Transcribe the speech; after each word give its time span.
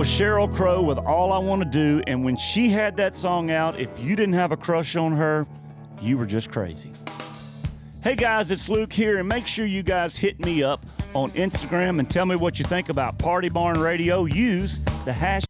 was 0.00 0.08
Cheryl 0.08 0.50
Crow 0.50 0.80
with 0.80 0.96
All 0.96 1.30
I 1.30 1.36
Want 1.36 1.60
to 1.60 1.68
Do. 1.68 2.02
And 2.06 2.24
when 2.24 2.34
she 2.34 2.70
had 2.70 2.96
that 2.96 3.14
song 3.14 3.50
out, 3.50 3.78
if 3.78 3.90
you 4.00 4.16
didn't 4.16 4.32
have 4.32 4.50
a 4.50 4.56
crush 4.56 4.96
on 4.96 5.12
her, 5.12 5.46
you 6.00 6.16
were 6.16 6.24
just 6.24 6.50
crazy. 6.50 6.90
Hey 8.02 8.14
guys, 8.14 8.50
it's 8.50 8.70
Luke 8.70 8.94
here, 8.94 9.18
and 9.18 9.28
make 9.28 9.46
sure 9.46 9.66
you 9.66 9.82
guys 9.82 10.16
hit 10.16 10.42
me 10.42 10.62
up 10.62 10.80
on 11.12 11.30
Instagram 11.32 11.98
and 11.98 12.08
tell 12.08 12.24
me 12.24 12.34
what 12.34 12.58
you 12.58 12.64
think 12.64 12.88
about 12.88 13.18
Party 13.18 13.50
Barn 13.50 13.78
Radio. 13.78 14.24
Use 14.24 14.78
the 15.04 15.12
hashtag. 15.12 15.49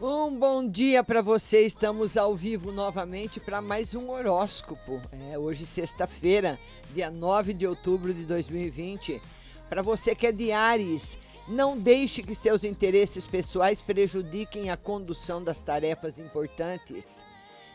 Um 0.00 0.38
bom 0.38 0.68
dia 0.68 1.02
para 1.02 1.20
você. 1.20 1.62
Estamos 1.62 2.16
ao 2.16 2.36
vivo 2.36 2.70
novamente 2.70 3.40
para 3.40 3.60
mais 3.60 3.96
um 3.96 4.10
horóscopo. 4.10 5.00
É, 5.32 5.36
hoje, 5.36 5.66
sexta-feira, 5.66 6.56
dia 6.94 7.10
9 7.10 7.52
de 7.52 7.66
outubro 7.66 8.14
de 8.14 8.24
2020. 8.24 9.20
Para 9.68 9.82
você 9.82 10.14
que 10.14 10.28
é 10.28 10.32
de 10.32 10.52
Ares, 10.52 11.18
não 11.48 11.76
deixe 11.76 12.22
que 12.22 12.34
seus 12.34 12.62
interesses 12.62 13.26
pessoais 13.26 13.82
prejudiquem 13.82 14.70
a 14.70 14.76
condução 14.76 15.42
das 15.42 15.60
tarefas 15.60 16.20
importantes. 16.20 17.26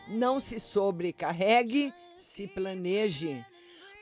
Não 0.08 0.38
se 0.38 0.60
sobrecarregue, 0.60 1.92
se 2.16 2.46
planeje. 2.46 3.44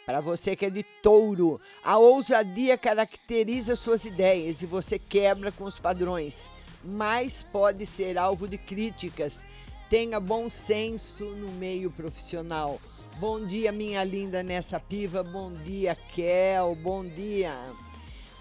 Para 0.05 0.21
você 0.21 0.57
que 0.57 0.67
é 0.67 0.71
de 0.71 0.83
touro, 1.03 1.61
a 1.85 1.97
ousadia 1.97 2.77
caracteriza 2.77 3.77
suas 3.77 4.05
ideias 4.05 4.61
e 4.61 4.67
você 4.67 4.99
quebra 4.99 5.53
com 5.53 5.65
os 5.65 5.79
padrões, 5.79 6.51
mas 6.85 7.45
pode 7.45 7.87
ser 7.87 8.19
alvo 8.19 8.49
de 8.49 8.59
críticas. 8.59 9.45
Tenha 9.89 10.19
bom 10.19 10.51
senso 10.51 11.25
no 11.27 11.53
meio 11.53 11.91
profissional. 11.91 12.81
Bom 13.21 13.47
dia, 13.47 13.71
minha 13.71 14.03
linda 14.03 14.43
nessa 14.43 14.81
piva. 14.81 15.23
Bom 15.23 15.53
dia, 15.53 15.95
Kel. 15.95 16.75
Bom 16.75 17.05
dia. 17.05 17.57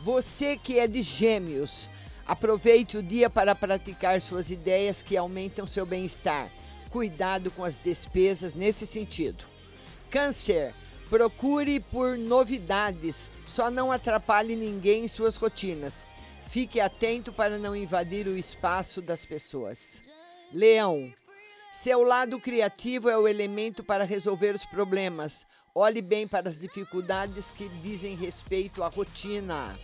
Você 0.03 0.57
que 0.57 0.79
é 0.79 0.87
de 0.87 1.03
gêmeos, 1.03 1.87
aproveite 2.25 2.97
o 2.97 3.03
dia 3.03 3.29
para 3.29 3.53
praticar 3.53 4.19
suas 4.19 4.49
ideias 4.49 5.03
que 5.03 5.15
aumentam 5.15 5.67
seu 5.67 5.85
bem-estar. 5.85 6.49
Cuidado 6.91 7.49
com 7.51 7.63
as 7.63 7.79
despesas 7.79 8.53
nesse 8.53 8.85
sentido. 8.85 9.45
Câncer, 10.09 10.75
procure 11.09 11.79
por 11.79 12.17
novidades, 12.17 13.29
só 13.45 13.71
não 13.71 13.91
atrapalhe 13.91 14.55
ninguém 14.55 15.05
em 15.05 15.07
suas 15.07 15.37
rotinas. 15.37 16.05
Fique 16.47 16.81
atento 16.81 17.31
para 17.31 17.57
não 17.57 17.73
invadir 17.73 18.27
o 18.27 18.37
espaço 18.37 19.01
das 19.01 19.23
pessoas. 19.23 20.03
Leão, 20.51 21.13
seu 21.71 22.03
lado 22.03 22.37
criativo 22.37 23.09
é 23.09 23.17
o 23.17 23.25
elemento 23.25 23.85
para 23.85 24.03
resolver 24.03 24.53
os 24.53 24.65
problemas. 24.65 25.45
Olhe 25.73 26.01
bem 26.01 26.27
para 26.27 26.49
as 26.49 26.59
dificuldades 26.59 27.49
que 27.51 27.69
dizem 27.81 28.17
respeito 28.17 28.83
à 28.83 28.89
rotina. 28.89 29.79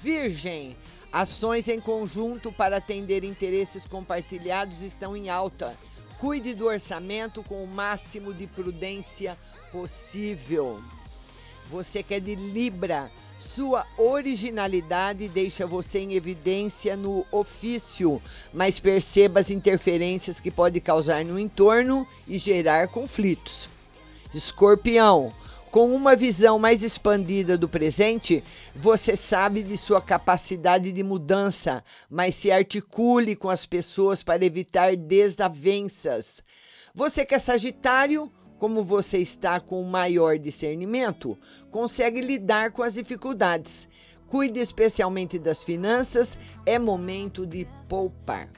Virgem, 0.00 0.76
ações 1.12 1.68
em 1.68 1.80
conjunto 1.80 2.52
para 2.52 2.76
atender 2.76 3.24
interesses 3.24 3.84
compartilhados 3.84 4.82
estão 4.82 5.16
em 5.16 5.28
alta. 5.28 5.76
Cuide 6.20 6.52
do 6.52 6.66
orçamento 6.66 7.42
com 7.42 7.64
o 7.64 7.66
máximo 7.66 8.34
de 8.34 8.46
prudência 8.46 9.38
possível. 9.72 10.78
Você 11.70 12.02
que 12.02 12.12
é 12.12 12.20
de 12.20 12.34
Libra, 12.34 13.10
sua 13.38 13.86
originalidade 13.96 15.26
deixa 15.28 15.66
você 15.66 16.00
em 16.00 16.12
evidência 16.12 16.94
no 16.94 17.24
ofício, 17.32 18.20
mas 18.52 18.78
perceba 18.78 19.40
as 19.40 19.48
interferências 19.48 20.38
que 20.38 20.50
pode 20.50 20.78
causar 20.78 21.24
no 21.24 21.38
entorno 21.38 22.06
e 22.28 22.36
gerar 22.36 22.88
conflitos. 22.88 23.70
Escorpião, 24.34 25.32
com 25.70 25.94
uma 25.94 26.16
visão 26.16 26.58
mais 26.58 26.82
expandida 26.82 27.56
do 27.56 27.68
presente, 27.68 28.42
você 28.74 29.14
sabe 29.14 29.62
de 29.62 29.76
sua 29.76 30.02
capacidade 30.02 30.90
de 30.90 31.02
mudança, 31.02 31.84
mas 32.10 32.34
se 32.34 32.50
articule 32.50 33.36
com 33.36 33.48
as 33.48 33.64
pessoas 33.64 34.22
para 34.22 34.44
evitar 34.44 34.96
desavenças. 34.96 36.42
Você 36.92 37.24
que 37.24 37.36
é 37.36 37.38
Sagitário, 37.38 38.32
como 38.58 38.82
você 38.82 39.18
está 39.18 39.60
com 39.60 39.82
maior 39.84 40.38
discernimento, 40.38 41.38
consegue 41.70 42.20
lidar 42.20 42.72
com 42.72 42.82
as 42.82 42.94
dificuldades. 42.94 43.88
Cuide 44.26 44.58
especialmente 44.58 45.38
das 45.38 45.62
finanças, 45.62 46.36
é 46.66 46.78
momento 46.78 47.46
de 47.46 47.66
poupar. 47.88 48.50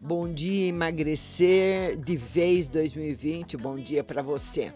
Bom 0.00 0.30
dia, 0.32 0.68
emagrecer 0.68 1.96
de 1.96 2.16
vez 2.16 2.68
2020. 2.68 3.56
Bom 3.56 3.76
dia 3.76 4.04
para 4.04 4.22
você. 4.22 4.72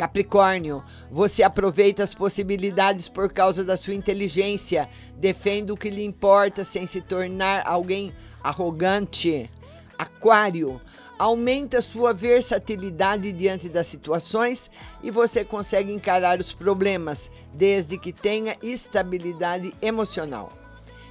Capricórnio, 0.00 0.82
você 1.10 1.42
aproveita 1.42 2.02
as 2.02 2.14
possibilidades 2.14 3.06
por 3.06 3.30
causa 3.30 3.62
da 3.62 3.76
sua 3.76 3.92
inteligência, 3.92 4.88
defende 5.18 5.72
o 5.72 5.76
que 5.76 5.90
lhe 5.90 6.02
importa 6.02 6.64
sem 6.64 6.86
se 6.86 7.02
tornar 7.02 7.66
alguém 7.66 8.10
arrogante. 8.42 9.50
Aquário, 9.98 10.80
aumenta 11.18 11.82
sua 11.82 12.14
versatilidade 12.14 13.30
diante 13.30 13.68
das 13.68 13.88
situações 13.88 14.70
e 15.02 15.10
você 15.10 15.44
consegue 15.44 15.92
encarar 15.92 16.40
os 16.40 16.50
problemas, 16.50 17.30
desde 17.52 17.98
que 17.98 18.10
tenha 18.10 18.56
estabilidade 18.62 19.74
emocional. 19.82 20.59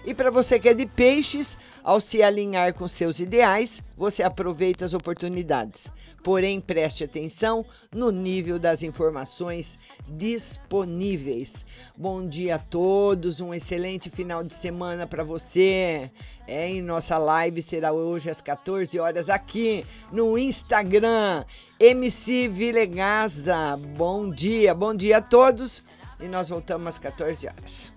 E 0.05 0.13
para 0.13 0.31
você 0.31 0.57
que 0.57 0.69
é 0.69 0.73
de 0.73 0.85
peixes, 0.85 1.57
ao 1.83 1.99
se 1.99 2.23
alinhar 2.23 2.73
com 2.73 2.87
seus 2.87 3.19
ideais, 3.19 3.83
você 3.97 4.23
aproveita 4.23 4.85
as 4.85 4.93
oportunidades. 4.93 5.91
Porém, 6.23 6.61
preste 6.61 7.03
atenção 7.03 7.65
no 7.93 8.09
nível 8.09 8.57
das 8.57 8.81
informações 8.81 9.77
disponíveis. 10.07 11.65
Bom 11.97 12.25
dia 12.25 12.55
a 12.55 12.59
todos, 12.59 13.41
um 13.41 13.53
excelente 13.53 14.09
final 14.09 14.43
de 14.43 14.53
semana 14.53 15.05
para 15.05 15.23
você. 15.23 16.09
É, 16.47 16.69
em 16.69 16.81
nossa 16.81 17.17
live 17.17 17.61
será 17.61 17.91
hoje 17.91 18.29
às 18.29 18.41
14 18.41 18.97
horas 18.99 19.29
aqui 19.29 19.85
no 20.11 20.37
Instagram, 20.37 21.43
MC 21.79 22.47
Vilegaza. 22.47 23.77
Bom 23.97 24.29
dia, 24.29 24.73
bom 24.73 24.93
dia 24.93 25.17
a 25.17 25.21
todos. 25.21 25.83
E 26.21 26.27
nós 26.27 26.49
voltamos 26.49 26.87
às 26.87 26.99
14 26.99 27.47
horas. 27.47 27.91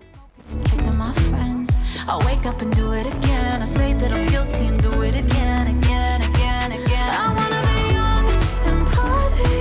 I 2.05 2.17
wake 2.25 2.45
up 2.45 2.61
and 2.61 2.73
do 2.75 2.91
it 2.93 3.05
again. 3.07 3.61
I 3.61 3.65
say 3.65 3.93
that 3.93 4.11
I'm 4.11 4.25
guilty 4.27 4.65
and 4.67 4.81
do 4.81 5.01
it 5.03 5.15
again, 5.15 5.67
again, 5.77 6.21
again, 6.21 6.71
again. 6.73 7.09
I 7.23 7.27
wanna 7.37 7.61
be 7.69 7.79
young 7.97 8.25
and 8.67 8.85
party. 8.87 9.55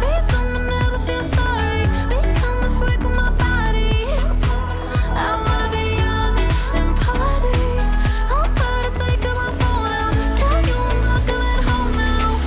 Be 0.00 0.10
someone 0.32 0.66
never 0.66 0.98
feel 1.06 1.22
sorry. 1.22 1.82
Become 2.08 2.58
a 2.64 2.70
freak 2.78 3.00
with 3.04 3.16
my 3.22 3.30
body. 3.36 4.08
I 5.12 5.28
wanna 5.44 5.68
be 5.76 5.84
young 6.04 6.34
and 6.78 6.90
party. 7.04 7.62
I'm 8.32 8.48
tired 8.58 8.86
of 8.88 8.94
taking 9.04 9.36
my 9.42 9.50
phone 9.60 9.92
out. 10.02 10.14
Tell 10.40 10.60
you 10.68 10.78
I'm 10.90 11.00
not 11.04 11.20
coming 11.28 11.62
home 11.68 11.92
now. 11.96 12.40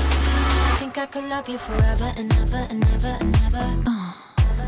I 0.71 0.77
think 0.79 0.97
I 0.97 1.05
could 1.05 1.25
love 1.25 1.47
you 1.47 1.59
forever 1.59 2.09
and 2.17 2.33
ever 2.41 2.63
and 2.71 2.83
ever 2.95 3.13
and 3.21 3.35
ever. 3.45 3.83
Uh. 3.85 4.06